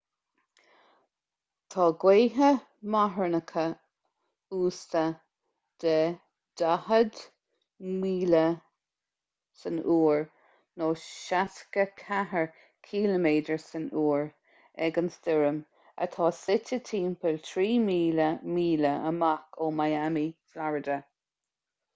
[1.73, 2.47] tá gaotha
[2.93, 3.65] marthanacha
[4.59, 5.03] uasta
[5.83, 5.91] de
[6.61, 7.19] 40
[7.91, 9.67] mph
[11.03, 12.43] 64
[12.87, 14.17] ksu
[14.87, 15.59] ag an stoirm
[16.07, 20.97] atá suite timpeall 3,000 míle amach ó miami florida